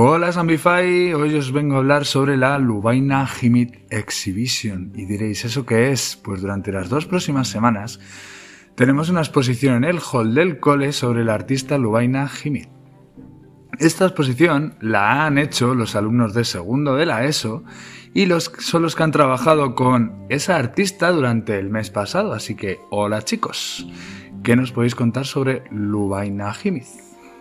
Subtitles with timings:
[0.00, 5.66] Hola Zambify, hoy os vengo a hablar sobre la Lubaina Himit Exhibition y diréis, ¿eso
[5.66, 6.14] qué es?
[6.14, 7.98] Pues durante las dos próximas semanas
[8.76, 12.68] tenemos una exposición en el hall del cole sobre el artista Lubaina Himit.
[13.80, 17.64] Esta exposición la han hecho los alumnos de segundo de la ESO
[18.14, 22.54] y los, son los que han trabajado con esa artista durante el mes pasado, así
[22.54, 23.84] que hola chicos,
[24.44, 26.86] ¿qué nos podéis contar sobre Lubaina Himit?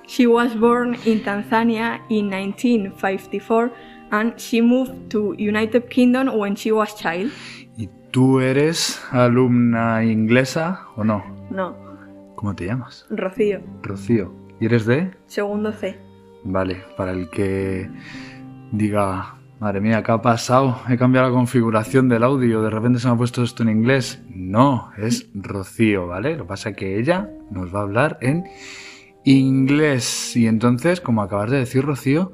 [0.08, 3.72] She was born in Tanzania in 1954
[4.12, 7.30] and she moved to United Kingdom when she was child.
[7.78, 11.24] ¿Y tú eres alumna inglesa o no?
[11.52, 11.76] No,
[12.36, 13.06] ¿Cómo te llamas?
[13.10, 14.34] Rocío, Rocío.
[14.60, 15.12] ¿Y eres de?
[15.26, 15.98] segundo C.
[16.44, 17.90] Vale, para el que
[18.72, 20.80] diga, madre mía, ¿qué ha pasado?
[20.88, 24.24] He cambiado la configuración del audio, de repente se me ha puesto esto en inglés.
[24.30, 26.38] No, es Rocío, ¿vale?
[26.38, 28.46] Lo que pasa es que ella nos va a hablar en
[29.34, 30.36] inglés.
[30.36, 32.32] Y entonces, como acabas de decir, Rocío,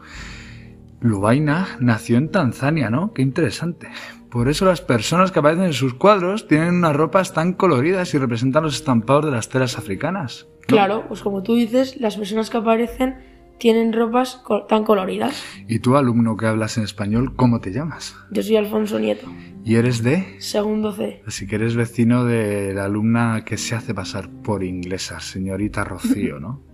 [1.01, 3.13] Lubaina nació en Tanzania, ¿no?
[3.13, 3.89] Qué interesante.
[4.29, 8.17] Por eso las personas que aparecen en sus cuadros tienen unas ropas tan coloridas y
[8.17, 10.47] representan los estampados de las telas africanas.
[10.61, 10.67] ¿no?
[10.67, 13.15] Claro, pues como tú dices, las personas que aparecen
[13.59, 15.43] tienen ropas tan coloridas.
[15.67, 18.15] Y tú, alumno que hablas en español, ¿cómo te llamas?
[18.31, 19.27] Yo soy Alfonso Nieto,
[19.63, 20.35] ¿Y eres de?
[20.39, 21.21] segundo C.
[21.27, 26.39] Así que eres vecino de la alumna que se hace pasar por inglesa, señorita Rocío,
[26.39, 26.72] ¿no?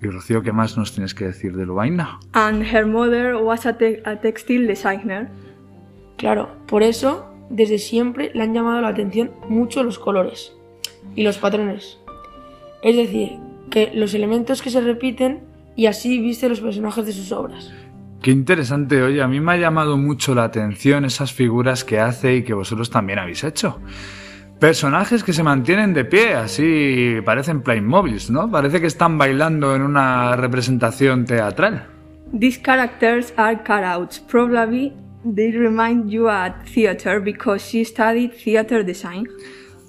[0.00, 2.20] Y Rocío, ¿qué más nos tienes que decir de Lubaina?
[2.32, 5.28] And her mother was a, te- a textile designer.
[6.16, 10.52] Claro, por eso, desde siempre le han llamado la atención mucho los colores
[11.16, 11.98] y los patrones.
[12.82, 13.38] Es decir,
[13.70, 15.40] que los elementos que se repiten
[15.74, 17.72] y así viste los personajes de sus obras.
[18.22, 22.36] Qué interesante, oye, a mí me ha llamado mucho la atención esas figuras que hace
[22.36, 23.78] y que vosotros también habéis hecho.
[24.58, 28.50] Personajes que se mantienen de pie, así parecen Playmobiles, ¿no?
[28.50, 31.86] Parece que están bailando en una representación teatral.
[32.38, 34.18] These characters are cutouts.
[34.18, 34.92] Probably
[35.24, 39.28] they remind you at theater because she studied theater design.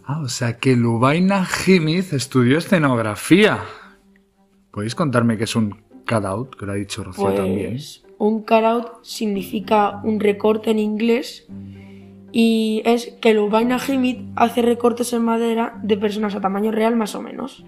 [0.05, 3.59] Ah, o sea que Lubaina Jimith estudió escenografía.
[4.71, 6.55] ¿Podéis contarme qué es un cutout?
[6.55, 7.71] Que lo ha dicho Rocío también.
[7.71, 11.47] Pues un cutout significa un recorte en inglés
[12.31, 17.15] y es que Lubaina Himit hace recortes en madera de personas a tamaño real más
[17.15, 17.65] o menos.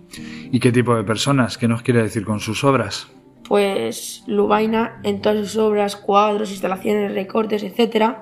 [0.51, 1.57] ¿Y qué tipo de personas?
[1.57, 3.07] ¿Qué nos quiere decir con sus obras?
[3.47, 8.15] Pues Lubaina en todas sus obras, cuadros, instalaciones, recortes, etc.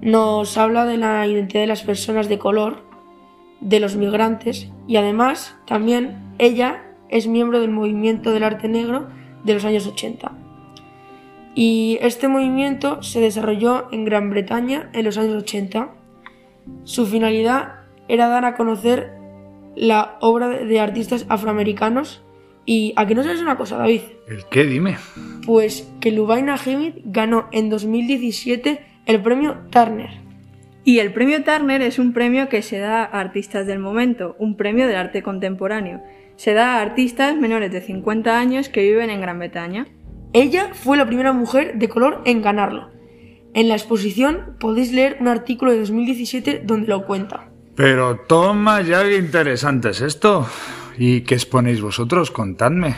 [0.00, 2.84] nos habla de la identidad de las personas de color,
[3.60, 9.08] de los migrantes y además también ella es miembro del movimiento del arte negro
[9.44, 10.41] de los años 80.
[11.54, 15.90] Y este movimiento se desarrolló en Gran Bretaña en los años 80.
[16.84, 19.12] Su finalidad era dar a conocer
[19.76, 22.22] la obra de artistas afroamericanos
[22.64, 24.64] y a que no sabes una cosa, David, ¿El qué?
[24.64, 24.96] Dime.
[25.44, 30.10] pues que Lubaina Himid ganó en 2017 el premio Turner.
[30.84, 34.56] Y el premio Turner es un premio que se da a artistas del momento, un
[34.56, 36.02] premio del arte contemporáneo.
[36.36, 39.86] Se da a artistas menores de 50 años que viven en Gran Bretaña.
[40.34, 42.88] Ella fue la primera mujer de color en ganarlo.
[43.52, 47.50] En la exposición podéis leer un artículo de 2017 donde lo cuenta.
[47.74, 50.46] Pero toma ya qué interesante es esto.
[50.96, 52.30] ¿Y qué exponéis vosotros?
[52.30, 52.96] Contadme.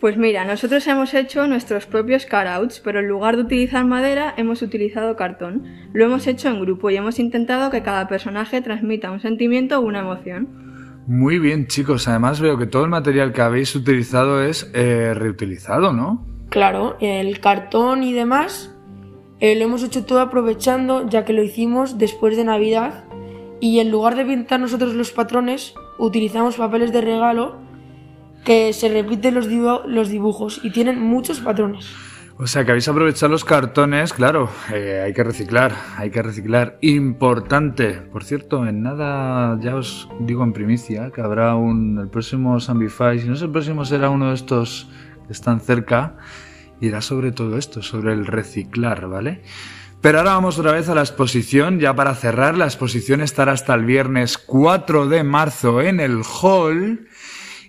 [0.00, 4.60] Pues mira, nosotros hemos hecho nuestros propios cutouts, pero en lugar de utilizar madera hemos
[4.60, 5.64] utilizado cartón.
[5.94, 9.82] Lo hemos hecho en grupo y hemos intentado que cada personaje transmita un sentimiento o
[9.82, 11.02] una emoción.
[11.06, 12.06] Muy bien, chicos.
[12.06, 16.35] Además veo que todo el material que habéis utilizado es eh, reutilizado, ¿no?
[16.56, 18.74] Claro, el cartón y demás
[19.40, 23.04] eh, lo hemos hecho todo aprovechando ya que lo hicimos después de Navidad
[23.60, 27.56] y en lugar de pintar nosotros los patrones utilizamos papeles de regalo
[28.46, 31.92] que se repiten los, dibu- los dibujos y tienen muchos patrones.
[32.38, 36.78] O sea que habéis aprovechado los cartones, claro, eh, hay que reciclar, hay que reciclar.
[36.80, 37.92] Importante.
[37.92, 43.18] Por cierto, en nada ya os digo en primicia que habrá un el próximo Zambify,
[43.18, 44.88] si no es el próximo será uno de estos
[45.26, 46.16] que están cerca,
[46.80, 49.42] irá sobre todo esto, sobre el reciclar, ¿vale?
[50.00, 53.74] Pero ahora vamos otra vez a la exposición, ya para cerrar, la exposición estará hasta
[53.74, 57.08] el viernes 4 de marzo en el hall.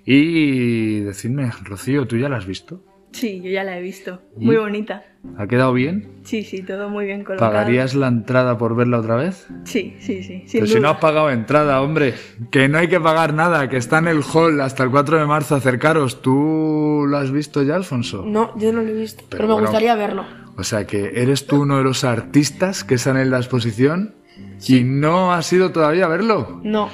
[0.05, 2.83] Y decidme, Rocío, ¿tú ya la has visto?
[3.17, 4.21] Sí, yo ya la he visto.
[4.37, 4.45] ¿Y?
[4.45, 5.03] Muy bonita.
[5.37, 6.21] ¿Ha quedado bien?
[6.23, 7.51] Sí, sí, todo muy bien colocado.
[7.51, 9.47] ¿Pagarías la entrada por verla otra vez?
[9.63, 10.43] Sí, sí, sí.
[10.45, 12.13] Sin Pero si no has pagado entrada, hombre,
[12.51, 15.25] que no hay que pagar nada, que está en el hall hasta el 4 de
[15.25, 16.21] marzo, acercaros.
[16.21, 18.23] ¿Tú lo has visto ya, Alfonso?
[18.23, 19.67] No, yo no lo he visto, pero, me bueno.
[19.67, 20.23] gustaría verlo.
[20.55, 24.13] O sea que eres tú uno de los artistas que están en la exposición
[24.67, 26.61] y no has ido todavía a verlo.
[26.63, 26.89] No,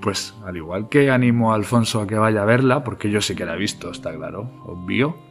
[0.00, 3.34] Pues al igual que animo a Alfonso a que vaya a verla, porque yo sí
[3.34, 5.25] que la he visto, está claro, obvio.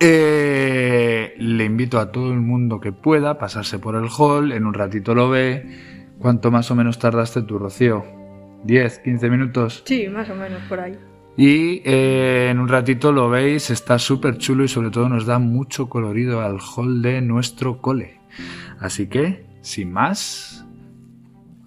[0.00, 4.74] Eh, le invito a todo el mundo que pueda pasarse por el hall, en un
[4.74, 5.66] ratito lo ve.
[6.18, 8.04] ¿Cuánto más o menos tardaste tu Rocío?
[8.64, 9.82] ¿10, 15 minutos?
[9.86, 10.98] Sí, más o menos por ahí.
[11.36, 15.38] Y eh, en un ratito lo veis, está súper chulo y sobre todo nos da
[15.38, 18.20] mucho colorido al hall de nuestro cole.
[18.80, 20.66] Así que, sin más,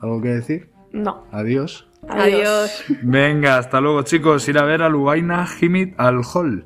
[0.02, 0.70] ¿algo que decir?
[0.92, 1.26] No.
[1.32, 1.88] Adiós.
[2.10, 2.84] Adiós.
[3.02, 6.66] Venga, hasta luego chicos, ir a ver a Lubaina Jimit al hall.